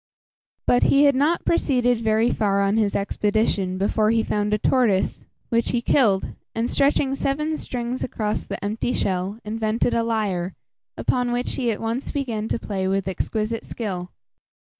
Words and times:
But 0.65 0.81
he 0.85 1.03
had 1.03 1.13
not 1.13 1.45
proceeded 1.45 2.01
very 2.01 2.31
far 2.31 2.59
on 2.61 2.77
his 2.77 2.95
expedition 2.95 3.77
before 3.77 4.09
he 4.09 4.23
found 4.23 4.51
a 4.51 4.57
tortoise, 4.57 5.27
which 5.49 5.69
he 5.69 5.79
killed, 5.83 6.33
and, 6.55 6.67
stretching 6.71 7.13
seven 7.13 7.55
strings 7.55 8.03
across 8.03 8.43
the 8.47 8.65
empty 8.65 8.93
shell, 8.93 9.37
invented 9.45 9.93
a 9.93 10.01
lyre, 10.01 10.55
upon 10.97 11.31
which 11.31 11.53
he 11.53 11.69
at 11.69 11.79
once 11.81 12.09
began 12.11 12.47
to 12.47 12.57
play 12.57 12.87
with 12.87 13.07
exquisite 13.07 13.63
skill. 13.63 14.09